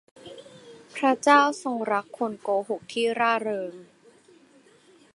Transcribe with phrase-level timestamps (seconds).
[0.95, 3.73] พระเจ้าทรงรักคนโกหกที่ร่าเริง